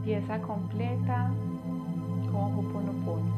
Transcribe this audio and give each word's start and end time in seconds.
limpieza 0.00 0.40
completa 0.40 1.30
con 2.32 2.54
Ho'oponopono. 2.54 3.34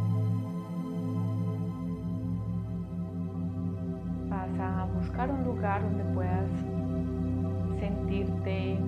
Vas 4.28 4.60
a 4.60 4.86
buscar 4.94 5.28
un 5.28 5.42
lugar 5.44 5.82
donde 5.82 6.04
puedas 6.14 6.48
sentirte 7.80 8.78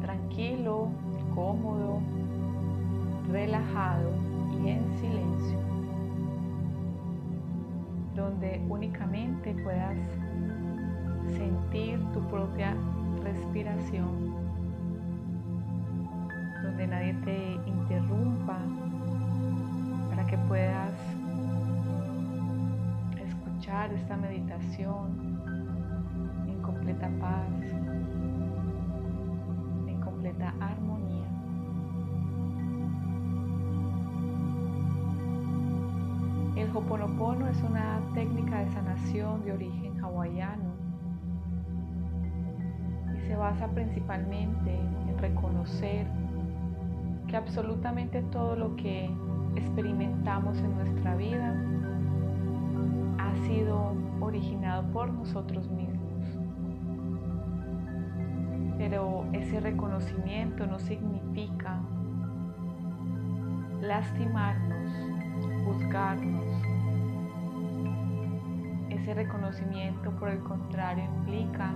tranquilo, 0.00 0.88
cómodo, 1.34 1.98
relajado 3.32 4.10
y 4.62 4.68
en 4.68 4.98
silencio, 4.98 5.58
donde 8.14 8.64
únicamente 8.68 9.56
puedas 9.64 9.98
sentir 11.36 11.98
tu 12.12 12.20
propia 12.28 12.76
respiración, 13.24 14.45
nadie 16.86 17.14
te 17.24 17.54
interrumpa 17.66 18.58
para 20.10 20.26
que 20.26 20.38
puedas 20.38 20.92
escuchar 23.24 23.92
esta 23.92 24.16
meditación 24.16 25.40
en 26.46 26.62
completa 26.62 27.10
paz, 27.20 27.48
en 29.86 30.00
completa 30.00 30.54
armonía. 30.60 31.26
El 36.56 36.76
Hoponopono 36.76 37.48
es 37.48 37.62
una 37.62 38.00
técnica 38.14 38.60
de 38.60 38.70
sanación 38.70 39.44
de 39.44 39.52
origen 39.52 40.02
hawaiano 40.02 40.74
y 43.16 43.20
se 43.26 43.36
basa 43.36 43.68
principalmente 43.68 44.78
en 44.78 45.18
reconocer 45.18 46.06
que 47.28 47.36
absolutamente 47.36 48.22
todo 48.22 48.56
lo 48.56 48.76
que 48.76 49.10
experimentamos 49.56 50.58
en 50.58 50.74
nuestra 50.76 51.16
vida 51.16 51.54
ha 53.18 53.34
sido 53.46 53.94
originado 54.20 54.84
por 54.92 55.10
nosotros 55.12 55.68
mismos. 55.68 56.06
Pero 58.78 59.24
ese 59.32 59.60
reconocimiento 59.60 60.66
no 60.66 60.78
significa 60.78 61.80
lastimarnos, 63.80 64.92
juzgarnos. 65.64 66.44
Ese 68.90 69.14
reconocimiento, 69.14 70.10
por 70.12 70.28
el 70.28 70.40
contrario, 70.40 71.04
implica 71.04 71.72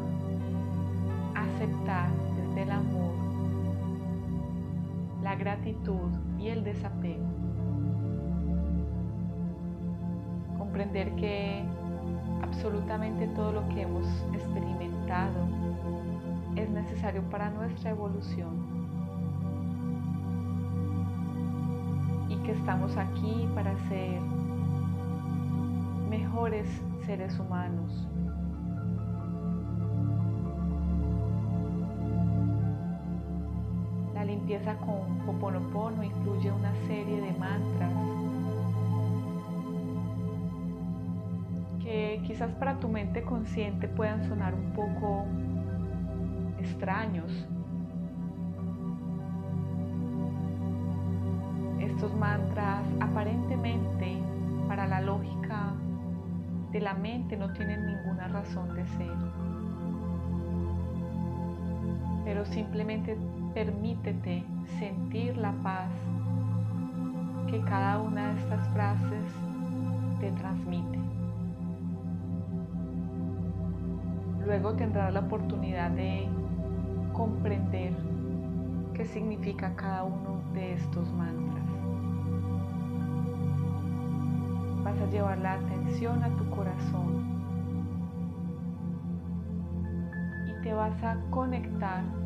aceptar 1.35 2.11
desde 2.37 2.63
el 2.63 2.71
amor, 2.71 3.20
la 5.23 5.35
gratitud 5.35 6.11
y 6.39 6.49
el 6.49 6.65
desapego. 6.65 7.27
Comprender 10.59 11.15
que 11.17 11.63
absolutamente 12.43 13.29
todo 13.29 13.53
lo 13.53 13.69
que 13.69 13.83
hemos 13.83 14.07
experimentado 14.33 15.49
es 16.57 16.69
necesario 16.69 17.23
para 17.31 17.51
nuestra 17.51 17.91
evolución 17.91 18.81
y 22.29 22.37
que 22.37 22.53
estamos 22.53 22.97
aquí 22.97 23.49
para 23.55 23.77
ser 23.89 24.21
mejores 26.09 26.67
seres 27.05 27.39
humanos. 27.39 28.09
La 34.51 34.57
limpieza 34.57 34.81
con 34.85 35.29
Ho'oponopono 35.29 36.03
incluye 36.03 36.51
una 36.51 36.75
serie 36.89 37.21
de 37.21 37.33
mantras 37.35 37.93
que 41.81 42.21
quizás 42.27 42.51
para 42.55 42.81
tu 42.81 42.89
mente 42.89 43.23
consciente 43.23 43.87
puedan 43.87 44.25
sonar 44.25 44.53
un 44.55 44.73
poco 44.73 45.25
extraños. 46.59 47.31
Estos 51.79 52.13
mantras 52.17 52.83
aparentemente 52.99 54.19
para 54.67 54.89
la 54.89 55.01
lógica 55.01 55.75
de 56.73 56.81
la 56.81 56.95
mente 56.95 57.37
no 57.37 57.53
tienen 57.53 57.87
ninguna 57.87 58.27
razón 58.27 58.75
de 58.75 58.85
ser. 58.89 59.15
Pero 62.25 62.45
simplemente 62.47 63.17
permítete 63.55 64.45
sentir 64.79 65.37
la 65.37 65.53
paz 65.63 65.91
que 67.49 67.61
cada 67.63 67.99
una 67.99 68.33
de 68.33 68.41
estas 68.41 68.69
frases 68.69 69.25
te 70.21 70.31
transmite. 70.33 70.99
Luego 74.47 74.75
tendrás 74.75 75.13
la 75.13 75.21
oportunidad 75.21 75.91
de 75.91 76.29
comprender 77.13 77.93
qué 78.95 79.05
significa 79.05 79.75
cada 79.75 80.05
uno 80.05 80.43
de 80.55 80.75
estos 80.75 81.13
mantras. 81.13 81.65
Vas 84.85 84.99
a 84.99 85.07
llevar 85.11 85.39
la 85.39 85.55
atención 85.55 86.23
a 86.23 86.29
tu 86.37 86.49
corazón 86.51 87.25
y 90.49 90.63
te 90.63 90.73
vas 90.73 91.03
a 91.03 91.17
conectar 91.31 92.20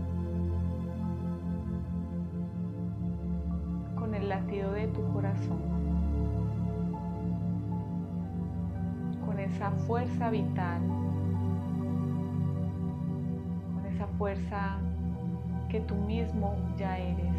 latido 4.35 4.73
de 4.73 4.89
tu 4.89 5.03
corazón, 5.13 5.61
con 9.27 9.39
esa 9.39 9.71
fuerza 9.71 10.31
vital 10.31 10.83
fuerza 14.19 14.79
que 15.69 15.81
tú 15.81 15.95
mismo 15.95 16.55
ya 16.77 16.99
eres. 16.99 17.35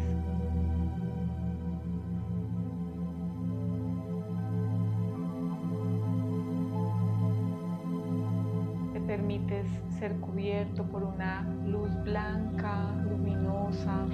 Te 8.92 9.00
permites 9.00 9.66
ser 9.98 10.16
cubierto 10.16 10.84
por 10.84 11.02
una 11.02 11.42
luz 11.66 11.90
blanca, 12.04 12.90
luminosa, 13.04 14.06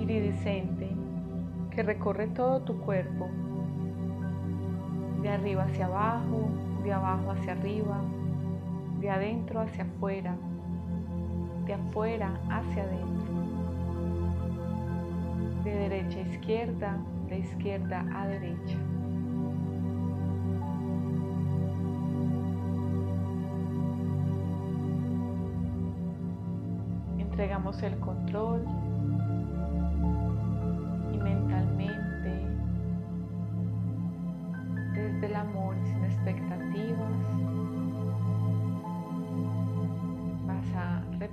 iridiscente, 0.00 0.91
que 1.74 1.82
recorre 1.82 2.28
todo 2.28 2.60
tu 2.60 2.78
cuerpo, 2.80 3.28
de 5.22 5.28
arriba 5.28 5.64
hacia 5.64 5.86
abajo, 5.86 6.48
de 6.84 6.92
abajo 6.92 7.30
hacia 7.30 7.52
arriba, 7.52 8.00
de 9.00 9.10
adentro 9.10 9.60
hacia 9.60 9.84
afuera 9.84 10.36
de 11.66 11.74
afuera 11.74 12.40
hacia 12.50 12.82
adentro, 12.82 13.32
de 15.64 15.70
derecha 15.70 16.18
a 16.18 16.22
izquierda, 16.22 16.96
de 17.28 17.38
izquierda 17.38 18.04
a 18.14 18.26
derecha. 18.26 18.78
Entregamos 27.18 27.82
el 27.82 27.98
control 27.98 28.64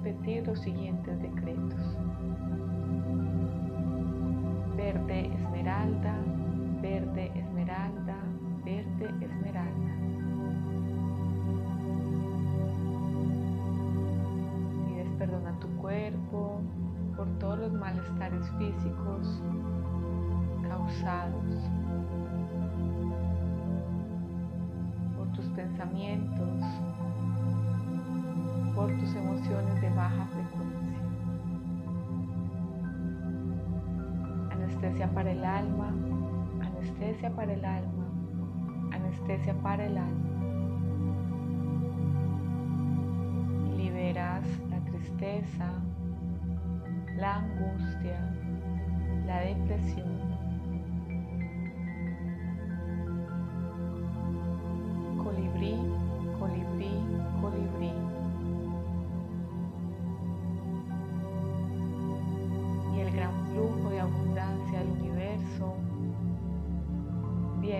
repetir 0.03 0.47
los 0.47 0.59
siguientes 0.59 1.21
decretos. 1.21 1.97
Verde 4.77 5.33
esmeralda, 5.33 6.15
verde 6.81 7.31
esmeralda, 7.35 8.15
verde 8.63 9.13
esmeralda. 9.21 9.91
Pides 14.87 15.09
perdón 15.17 15.47
a 15.47 15.59
tu 15.59 15.67
cuerpo 15.77 16.61
por 17.17 17.27
todos 17.39 17.59
los 17.59 17.73
malestares 17.73 18.49
físicos 18.57 19.41
causados 20.63 21.69
por 25.17 25.27
tus 25.33 25.45
pensamientos 25.47 26.38
tus 28.97 29.13
emociones 29.15 29.81
de 29.81 29.89
baja 29.89 30.25
frecuencia. 30.27 30.99
Anestesia 34.51 35.07
para 35.13 35.31
el 35.31 35.43
alma, 35.43 35.93
anestesia 36.61 37.29
para 37.35 37.53
el 37.53 37.65
alma, 37.65 38.05
anestesia 38.91 39.53
para 39.61 39.85
el 39.85 39.97
alma. 39.97 40.29
Liberas 43.75 44.45
la 44.69 44.79
tristeza, 44.79 45.71
la 47.17 47.35
angustia, 47.35 48.33
la 49.25 49.41
depresión. 49.41 50.08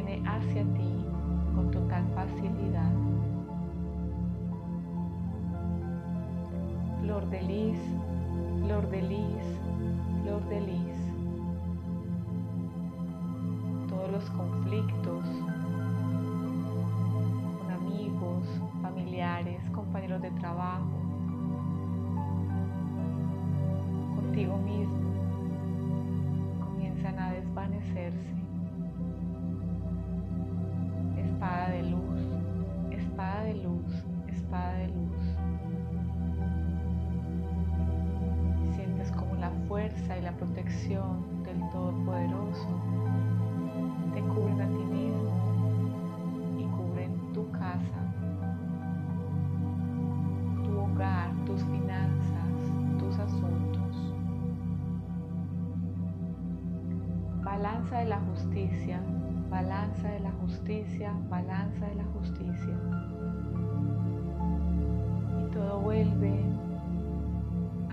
Viene 0.02 0.28
hacia 0.28 0.64
ti 0.64 1.06
con 1.56 1.72
total 1.72 2.06
facilidad. 2.16 2.92
Flor 7.02 7.30
de 7.30 7.42
lis, 7.42 7.80
flor 8.64 8.90
de 8.90 9.02
lis, 9.02 9.60
flor 10.22 10.48
de 10.50 10.62
lis. 10.62 10.96
Todos 13.90 14.12
los 14.12 14.30
conflictos 14.32 15.26
con 17.58 17.72
amigos, 17.72 18.46
familiares, 18.82 19.62
compañeros 19.72 20.22
de 20.22 20.32
trabajo, 20.32 20.98
contigo 24.16 24.58
mismo, 24.58 25.10
comienzan 26.64 27.20
a 27.20 27.32
desvanecerse. 27.32 28.40
Espada 31.40 31.70
de 31.70 31.84
luz, 31.84 32.20
espada 32.92 33.44
de 33.44 33.54
luz, 33.54 34.06
espada 34.28 34.74
de 34.74 34.88
luz. 34.90 35.10
fuerza 39.70 40.18
y 40.18 40.22
la 40.24 40.32
protección 40.32 41.44
del 41.44 41.60
Todopoderoso 41.70 42.68
te 44.14 44.22
cubren 44.22 44.60
a 44.60 44.68
ti 44.68 44.84
mismo 44.84 45.32
y 46.58 46.64
cubren 46.64 47.32
tu 47.34 47.50
casa, 47.52 48.02
tu 50.66 50.76
hogar, 50.76 51.32
tus 51.46 51.64
finanzas, 51.66 52.50
tus 52.98 53.18
asuntos. 53.20 54.14
Balanza 57.44 58.00
de 58.00 58.06
la 58.06 58.20
justicia, 58.22 59.00
la 59.00 59.29
justicia, 60.50 61.14
balanza 61.30 61.86
de 61.86 61.96
la 61.96 62.06
justicia. 62.06 62.76
Y 65.40 65.54
todo 65.54 65.80
vuelve 65.82 66.44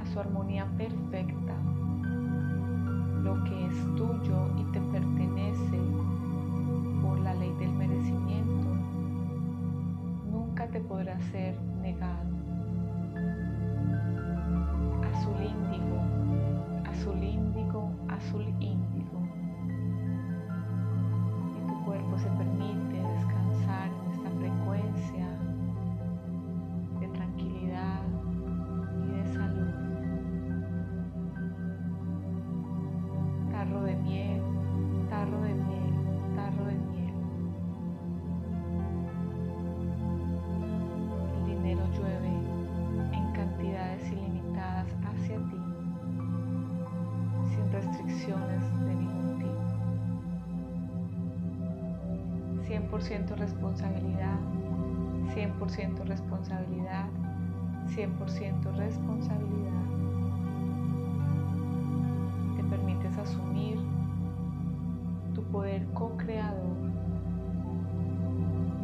a 0.01 0.07
su 0.07 0.21
armonía 0.21 0.67
perfecta 0.79 1.55
lo 3.23 3.45
que 3.45 3.67
es 3.67 3.77
tuyo 3.97 4.49
y 4.57 4.65
te 4.73 4.81
pertenece 4.81 5.79
por 7.03 7.19
la 7.21 7.35
ley 7.35 7.53
del 7.59 7.73
merecimiento, 7.73 8.69
nunca 10.31 10.67
te 10.69 10.81
podrá 10.81 11.21
ser 11.33 11.61
negado. 11.83 12.25
Azul 15.13 15.37
índigo, 15.43 16.01
azul 16.89 17.23
índigo, 17.23 17.91
azul 18.09 18.47
índigo. 18.61 18.76
100% 53.09 53.37
responsabilidad, 53.37 54.39
100% 55.35 56.05
responsabilidad, 56.07 57.07
100% 57.95 58.77
responsabilidad. 58.77 59.73
Te 62.57 62.65
permites 62.65 63.17
asumir 63.19 63.79
tu 65.35 65.43
poder 65.45 65.87
co-creador 65.95 66.77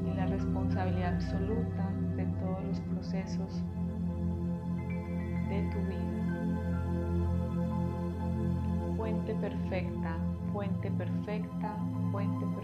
y 0.06 0.14
la 0.14 0.26
responsabilidad 0.26 1.14
absoluta 1.14 1.90
de 2.16 2.24
todos 2.26 2.64
los 2.64 2.80
procesos 2.80 3.62
de 5.48 5.62
tu 5.72 5.78
vida 5.88 6.12
fuente 8.96 9.34
perfecta, 9.34 10.16
fuente 10.52 10.90
perfecta, 10.92 11.76
fuente 12.12 12.46
perfecta. 12.46 12.61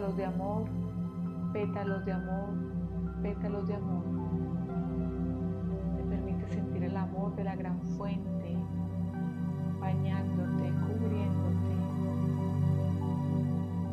Pétalos 0.00 0.16
de 0.16 0.24
amor, 0.24 0.64
pétalos 1.52 2.04
de 2.06 2.12
amor, 2.12 2.48
pétalos 3.22 3.68
de 3.68 3.74
amor 3.74 4.20
amor 7.00 7.34
de 7.34 7.44
la 7.44 7.56
gran 7.56 7.80
fuente, 7.96 8.56
bañándote, 9.80 10.70
cubriéndote. 10.70 11.74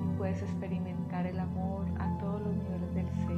Y 0.03 0.17
puedes 0.17 0.41
experimentar 0.41 1.25
el 1.25 1.39
amor 1.39 1.85
a 1.99 2.17
todos 2.17 2.41
los 2.41 2.55
niveles 2.55 2.93
del 2.93 3.09
ser. 3.25 3.37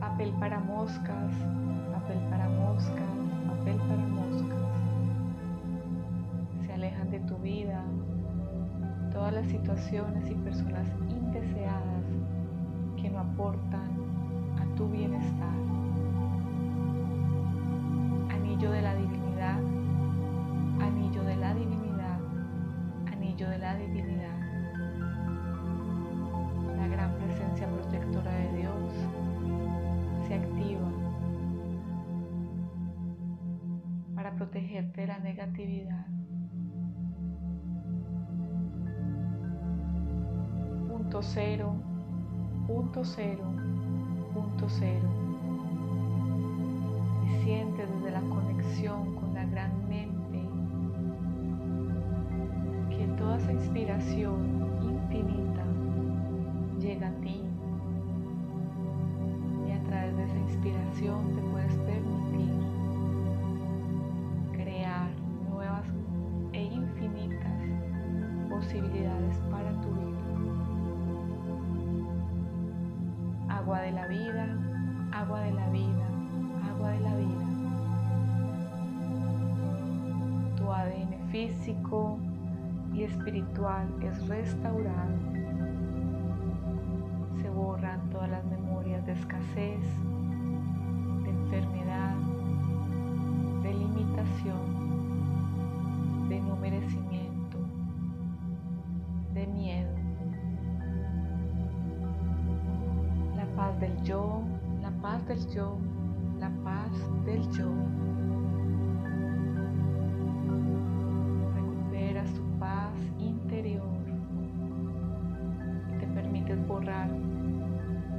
Papel 0.00 0.32
para 0.40 0.60
moscas, 0.60 1.32
papel 1.92 2.18
para 2.30 2.48
moscas, 2.48 3.10
papel 3.46 3.76
para 3.76 4.06
moscas. 4.06 4.87
Todas 9.18 9.32
las 9.32 9.48
situaciones 9.48 10.30
y 10.30 10.34
personas 10.34 10.86
indeseadas 11.10 12.04
que 12.96 13.10
no 13.10 13.18
aportan 13.18 13.90
a 14.60 14.76
tu 14.76 14.88
bienestar 14.88 15.56
anillo 18.30 18.70
de 18.70 18.80
la 18.80 18.94
divinidad, 18.94 19.58
anillo 20.80 21.24
de 21.24 21.36
la 21.36 21.52
divinidad, 21.52 22.20
anillo 23.12 23.50
de 23.50 23.58
la 23.58 23.74
divinidad. 23.74 24.38
La 26.76 26.86
gran 26.86 27.12
presencia 27.16 27.66
protectora 27.66 28.30
de 28.30 28.56
Dios 28.56 28.92
se 30.28 30.34
activa 30.34 30.92
para 34.14 34.36
protegerte 34.36 35.00
de 35.00 35.06
la 35.08 35.18
negatividad. 35.18 36.17
punto 41.18 41.30
cero, 41.34 41.74
punto 42.68 43.04
cero, 43.04 43.42
punto 44.32 44.68
cero. 44.68 45.08
Y 47.26 47.42
siente 47.42 47.84
desde 47.86 48.12
la 48.12 48.20
conexión 48.20 49.16
con 49.16 49.34
la 49.34 49.44
gran 49.46 49.88
mente 49.88 50.46
que 52.88 53.04
toda 53.18 53.36
esa 53.36 53.52
inspiración 53.52 54.64
infinita 54.80 55.64
llega 56.78 57.08
a 57.08 57.14
ti 57.14 57.42
y 59.66 59.72
a 59.72 59.82
través 59.88 60.16
de 60.16 60.22
esa 60.22 60.38
inspiración 60.38 61.34
te 61.34 61.42
puedes 61.50 61.84
Agua 73.68 73.82
de 73.82 73.92
la 73.92 74.06
vida, 74.06 74.46
agua 75.12 75.40
de 75.40 75.52
la 75.52 75.68
vida, 75.68 76.06
agua 76.70 76.90
de 76.90 77.00
la 77.00 77.14
vida. 77.16 77.44
Tu 80.56 80.72
ADN 80.72 81.28
físico 81.30 82.18
y 82.94 83.02
espiritual 83.02 83.86
es 84.00 84.26
restaurado. 84.26 85.12
Se 87.42 87.50
borran 87.50 88.08
todas 88.08 88.30
las 88.30 88.42
memorias 88.46 89.04
de 89.04 89.12
escasez, 89.12 89.82
de 91.24 91.28
enfermedad, 91.28 92.14
de 93.62 93.74
limitación, 93.74 94.64
de 96.30 96.40
no 96.40 96.56
merecimiento, 96.56 97.17
del 105.28 105.46
yo, 105.48 105.76
la 106.40 106.50
paz 106.64 106.90
del 107.26 107.42
yo. 107.50 107.70
Recuperas 111.54 112.32
tu 112.32 112.42
paz 112.58 112.94
interior 113.18 113.84
y 115.94 115.98
te 115.98 116.06
permites 116.06 116.66
borrar 116.66 117.10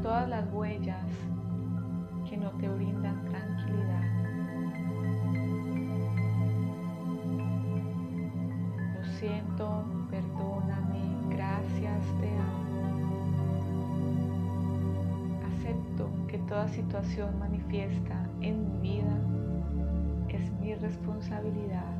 todas 0.03 0.29
las 0.29 0.53
huellas 0.53 1.07
que 2.29 2.37
no 2.37 2.51
te 2.51 2.69
brindan 2.69 3.25
tranquilidad. 3.25 4.03
Lo 8.93 9.03
siento, 9.17 9.83
perdóname, 10.11 11.17
gracias, 11.29 12.05
te 12.21 12.29
amo. 12.37 12.68
Toda 16.50 16.68
situación 16.68 17.38
manifiesta 17.38 18.27
en 18.41 18.82
mi 18.82 18.89
vida 18.89 19.15
es 20.29 20.51
mi 20.60 20.74
responsabilidad. 20.74 21.94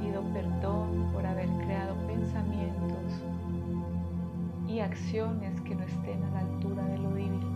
Pido 0.00 0.22
perdón 0.32 1.10
por 1.12 1.26
haber 1.26 1.48
creado 1.66 1.94
pensamientos 2.06 3.22
y 4.66 4.80
acciones 4.80 5.60
que 5.60 5.74
no 5.74 5.82
estén 5.82 6.22
a 6.24 6.30
la 6.30 6.38
altura 6.40 6.84
de 6.84 6.98
lo 6.98 7.14
divino. 7.14 7.46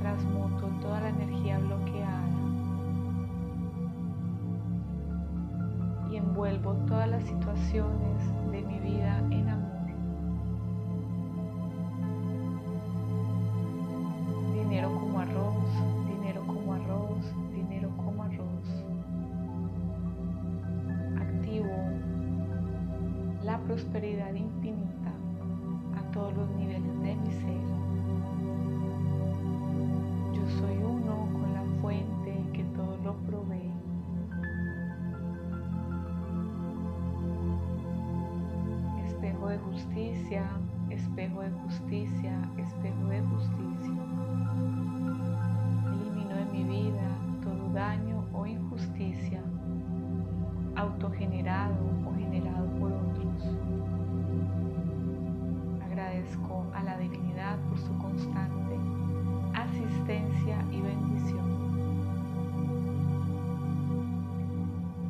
Transmuto 0.00 0.66
toda 0.80 1.02
la 1.02 1.08
energía 1.10 1.60
bloqueada 1.60 2.28
y 6.10 6.16
envuelvo 6.16 6.72
todas 6.88 7.08
las 7.08 7.22
situaciones 7.22 8.50
de 8.50 8.60
mi 8.62 8.80
vida 8.80 9.18
en 9.30 9.48
amor. 9.48 9.61
Espejo 40.88 41.42
de 41.42 41.50
justicia, 41.50 42.32
espejo 42.56 43.04
de 43.08 43.20
justicia. 43.20 44.02
Elimino 45.92 46.34
de 46.36 46.44
mi 46.52 46.64
vida 46.64 47.08
todo 47.42 47.68
daño 47.74 48.24
o 48.32 48.46
injusticia 48.46 49.42
autogenerado 50.74 51.84
o 52.06 52.14
generado 52.14 52.66
por 52.78 52.92
otros. 52.92 53.58
Agradezco 55.84 56.66
a 56.74 56.82
la 56.82 56.96
divinidad 56.96 57.58
por 57.68 57.78
su 57.78 57.94
constante 57.98 58.78
asistencia 59.52 60.64
y 60.72 60.80
bendición. 60.80 61.52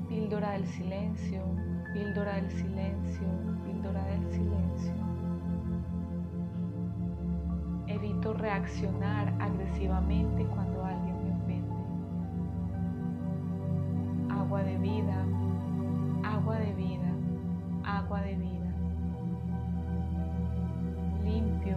Píldora 0.09 0.52
del 0.52 0.67
silencio, 0.67 1.43
píldora 1.93 2.35
del 2.35 2.50
silencio, 2.50 3.29
píldora 3.64 4.05
del 4.05 4.33
silencio. 4.33 5.12
Evito 8.02 8.32
reaccionar 8.32 9.32
agresivamente 9.38 10.44
cuando 10.47 10.85
alguien 10.85 11.23
me 11.23 11.30
ofende. 11.37 11.73
Agua 14.28 14.64
de 14.64 14.76
vida, 14.78 15.25
agua 16.25 16.56
de 16.56 16.73
vida, 16.73 17.12
agua 17.85 18.21
de 18.23 18.35
vida. 18.35 18.75
Limpio 21.23 21.76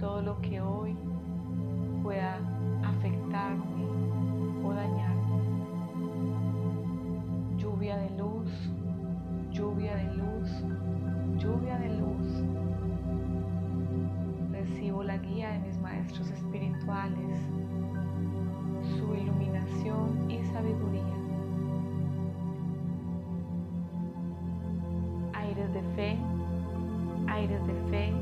todo 0.00 0.22
lo 0.22 0.40
que 0.40 0.60
hoy 0.60 0.96
su 18.96 19.14
iluminación 19.14 20.30
y 20.30 20.44
sabiduría. 20.44 21.02
aires 25.32 25.74
de 25.74 25.82
fe, 25.96 26.18
aires 27.26 27.66
de 27.66 27.74
fe, 27.90 28.12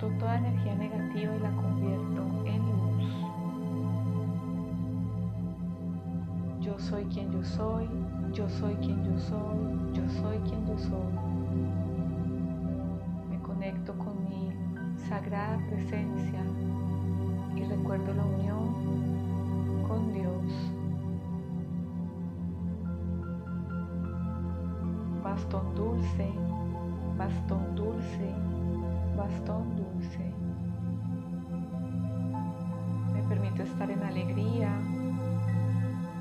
Toda 0.00 0.38
energía 0.38 0.74
negativa 0.76 1.36
y 1.36 1.38
la 1.40 1.50
convierto 1.50 2.22
en 2.46 2.58
luz. 2.58 3.04
Yo 6.62 6.78
soy 6.78 7.04
quien 7.04 7.30
yo 7.30 7.44
soy, 7.44 7.86
yo 8.32 8.48
soy 8.48 8.76
quien 8.76 9.04
yo 9.04 9.18
soy, 9.18 9.92
yo 9.92 10.08
soy 10.08 10.38
quien 10.38 10.66
yo 10.66 10.78
soy. 10.78 11.12
Me 13.28 13.38
conecto 13.42 13.92
con 13.98 14.24
mi 14.24 14.50
sagrada 15.06 15.58
presencia 15.68 16.40
y 17.54 17.62
recuerdo 17.64 18.14
la 18.14 18.24
unión 18.24 19.84
con 19.86 20.14
Dios. 20.14 20.72
Bastón 25.22 25.74
dulce, 25.74 26.32
bastón 27.18 27.76
dulce, 27.76 28.34
bastón 29.20 29.76
dulce. 29.76 30.32
Me 33.12 33.22
permito 33.28 33.62
estar 33.62 33.90
en 33.90 34.02
alegría 34.02 34.70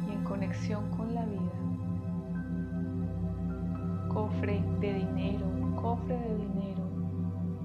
y 0.06 0.12
en 0.12 0.24
conexión 0.26 0.84
con 0.98 1.16
la 1.16 1.24
vida. 1.24 1.58
Cofre 4.10 4.62
de 4.82 4.94
dinero, 4.96 5.46
cofre 5.82 6.18
de 6.18 6.36
dinero, 6.36 6.84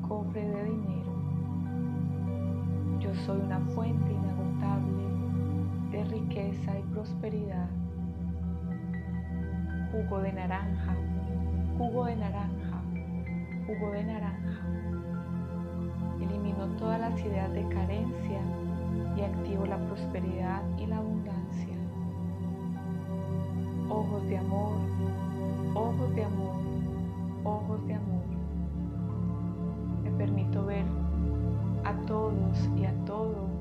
cofre 0.07 0.47
de 0.47 0.65
dinero. 0.65 1.13
Yo 3.01 3.13
soy 3.27 3.41
una 3.41 3.59
fuente 3.75 4.13
inagotable 4.13 5.05
de 5.91 6.05
riqueza 6.05 6.79
y 6.79 6.83
prosperidad. 6.93 7.69
Jugo 9.91 10.21
de 10.21 10.33
naranja, 10.33 10.95
jugo 11.77 12.05
de 12.05 12.17
naranja, 12.17 12.83
jugo 13.67 13.91
de 13.91 14.05
naranja. 14.05 14.75
Elimino 16.21 16.67
todas 16.79 17.01
las 17.01 17.19
ideas 17.21 17.53
de 17.53 17.67
carencia 17.69 18.41
y 19.17 19.21
activo 19.23 19.67
la 19.67 19.79
prosperidad 19.79 20.63
y 20.79 20.87
la 20.87 20.99
abundancia. 20.99 21.77
Ojos 23.89 24.27
de 24.29 24.39
amor, 24.39 24.77
ojos 25.75 26.15
de 26.15 26.25
amor, 26.25 26.55
ojos 27.45 27.87
de 27.87 27.95
amor. 27.95 28.25
Me 30.03 30.11
permito 30.13 30.65
ver 30.65 30.85
a 31.85 31.93
todos 32.07 32.71
y 32.77 32.85
a 32.85 32.93
todo 33.05 33.55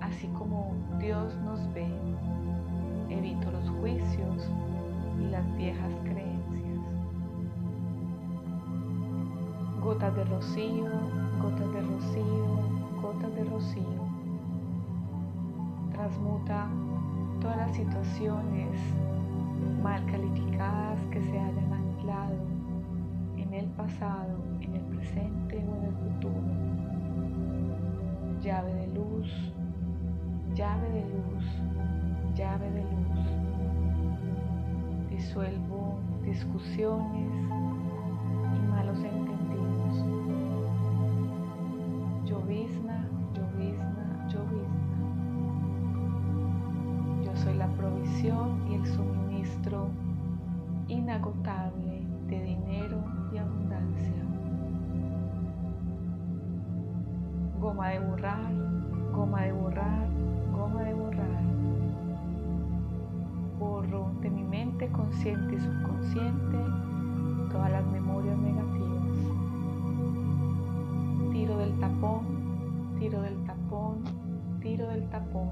así 0.00 0.28
como 0.38 0.74
Dios 0.98 1.34
nos 1.44 1.60
ve. 1.74 1.86
Evito 3.10 3.50
los 3.50 3.68
juicios 3.80 4.50
y 5.20 5.30
las 5.30 5.56
viejas 5.56 5.92
creencias. 6.04 6.25
Gotas 9.86 10.16
de 10.16 10.24
rocío, 10.24 10.90
gotas 11.40 11.72
de 11.72 11.80
rocío, 11.80 12.46
gotas 13.00 13.32
de 13.36 13.44
rocío. 13.44 14.02
Transmuta 15.92 16.66
todas 17.40 17.56
las 17.56 17.76
situaciones 17.76 18.80
mal 19.84 20.04
calificadas 20.06 20.98
que 21.12 21.22
se 21.22 21.38
hayan 21.38 21.72
anclado 21.72 22.34
en 23.36 23.54
el 23.54 23.66
pasado, 23.76 24.36
en 24.60 24.74
el 24.74 24.82
presente 24.86 25.56
o 25.58 25.76
en 25.76 25.84
el 25.84 25.94
futuro. 25.94 26.42
Llave 28.42 28.74
de 28.74 28.88
luz, 28.88 29.52
llave 30.52 30.90
de 30.90 31.02
luz, 31.02 31.44
llave 32.34 32.68
de 32.72 32.82
luz. 32.82 33.20
Disuelvo 35.10 36.00
discusiones 36.24 37.46
Llovizna, 43.36 44.26
llovizna. 44.28 44.96
Yo 47.22 47.36
soy 47.36 47.52
la 47.52 47.66
provisión 47.76 48.66
y 48.70 48.76
el 48.76 48.86
suministro 48.86 49.90
inagotable 50.88 52.02
de 52.28 52.42
dinero 52.42 53.04
y 53.34 53.36
abundancia. 53.36 54.22
Goma 57.60 57.88
de 57.90 57.98
borrar, 57.98 58.54
goma 59.12 59.42
de 59.42 59.52
borrar, 59.52 60.08
goma 60.54 60.82
de 60.84 60.94
borrar. 60.94 61.42
Borro 63.58 64.12
de 64.22 64.30
mi 64.30 64.44
mente 64.44 64.88
consciente 64.88 65.56
y 65.56 65.60
subconsciente 65.60 66.56
todas 67.52 67.70
las 67.70 67.84
memorias 67.84 68.38
negativas. 68.38 69.18
Tiro 71.32 71.58
del 71.58 71.78
tapón, 71.80 72.35
tiro 72.98 73.22
del 73.22 73.42
tapón, 73.44 74.02
tiro 74.60 74.88
del 74.88 75.08
tapón. 75.10 75.50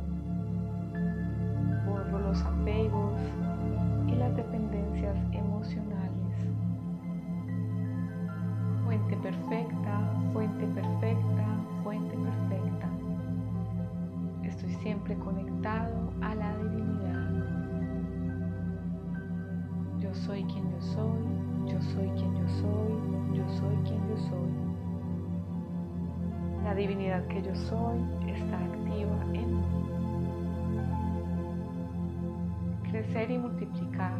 Borro 1.86 2.18
los 2.18 2.42
apegos 2.42 3.20
y 4.08 4.14
las 4.14 4.34
dependencias 4.36 5.16
emocionales. 5.32 6.36
Fuente 8.84 9.16
perfecta, 9.16 10.00
fuente 10.32 10.66
perfecta, 10.66 11.46
fuente 11.82 12.16
perfecta 12.16 12.44
siempre 14.84 15.16
conectado 15.16 16.12
a 16.20 16.34
la 16.34 16.56
divinidad. 16.58 17.30
Yo 19.98 20.14
soy 20.14 20.44
quien 20.44 20.70
yo 20.70 20.80
soy, 20.80 21.72
yo 21.72 21.80
soy 21.80 22.08
quien 22.10 22.34
yo 22.36 22.48
soy, 22.48 22.93
La 26.74 26.80
divinidad 26.80 27.24
que 27.28 27.40
yo 27.40 27.54
soy 27.54 28.00
está 28.26 28.58
activa 28.58 29.16
en 29.32 29.54
mí. 29.54 29.62
Crecer 32.90 33.30
y 33.30 33.38
multiplicar, 33.38 34.16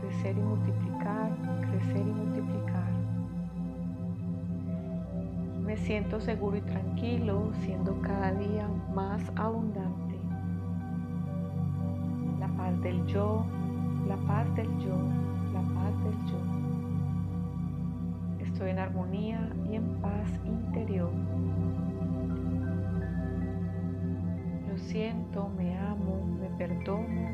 crecer 0.00 0.36
y 0.36 0.40
multiplicar, 0.40 1.30
crecer 1.60 2.00
y 2.00 2.12
multiplicar. 2.12 2.90
Me 5.64 5.76
siento 5.76 6.18
seguro 6.18 6.56
y 6.56 6.62
tranquilo 6.62 7.52
siendo 7.60 7.96
cada 8.00 8.32
día 8.32 8.66
más 8.92 9.22
abundante. 9.36 10.16
La 12.40 12.48
paz 12.48 12.80
del 12.80 13.06
yo, 13.06 13.46
la 14.08 14.16
paz 14.26 14.52
del 14.56 14.76
yo, 14.80 14.96
la 15.52 15.60
paz 15.72 15.94
del 16.02 16.18
yo. 16.26 16.40
Estoy 18.44 18.70
en 18.70 18.80
armonía 18.80 19.48
y 19.70 19.76
en 19.76 19.84
paz 20.00 20.28
interior. 20.44 21.12
Siento, 24.92 25.48
me 25.56 25.74
amo, 25.78 26.22
me 26.38 26.48
perdono, 26.58 27.30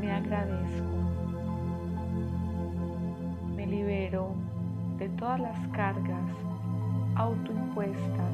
me 0.00 0.12
agradezco. 0.12 0.84
Me 3.56 3.66
libero 3.66 4.36
de 4.96 5.08
todas 5.08 5.40
las 5.40 5.58
cargas 5.72 6.30
autoimpuestas 7.16 8.32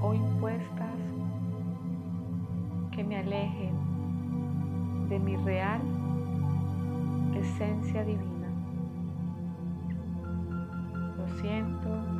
o 0.00 0.14
impuestas 0.14 0.98
que 2.90 3.04
me 3.04 3.18
alejen 3.18 3.74
de 5.08 5.20
mi 5.20 5.36
real 5.36 5.80
esencia 7.36 8.02
divina. 8.02 8.48
Lo 11.16 11.28
siento, 11.40 12.13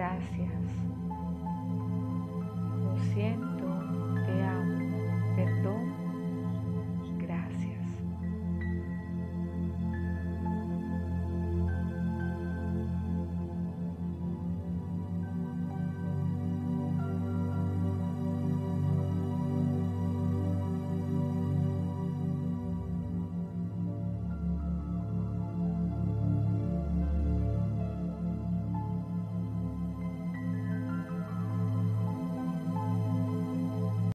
gracias. 0.00 0.50
Lo 2.84 2.96
siento. 3.12 3.89